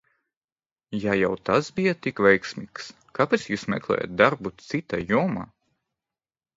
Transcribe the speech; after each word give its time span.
Ja 1.03 1.13
jau 1.19 1.29
tas 1.49 1.69
bija 1.81 1.93
tik 2.07 2.23
veiksmīgs, 2.29 2.89
kāpēc 3.21 3.47
jūs 3.53 3.69
meklējāt 3.77 4.19
darbu 4.25 4.57
citā 4.69 5.07
jomā? 5.15 5.49